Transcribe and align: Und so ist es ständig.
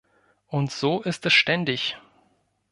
Und 0.47 0.71
so 0.71 1.03
ist 1.03 1.27
es 1.27 1.33
ständig. 1.33 1.95